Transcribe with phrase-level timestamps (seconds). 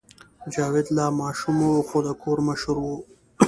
[0.53, 2.85] جاوید لا ماشوم و خو د کور مشر و